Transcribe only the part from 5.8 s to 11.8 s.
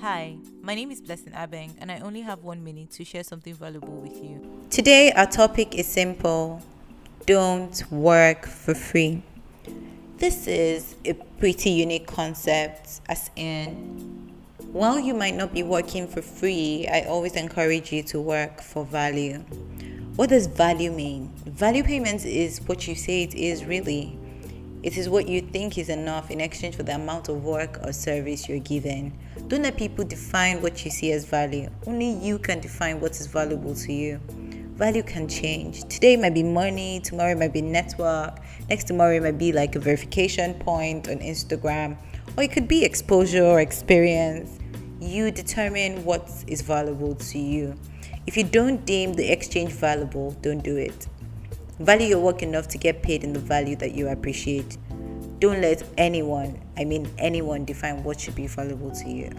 simple don't work for free. This is a pretty